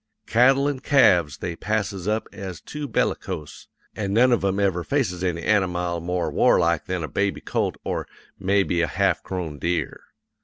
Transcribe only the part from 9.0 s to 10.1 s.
grown deer.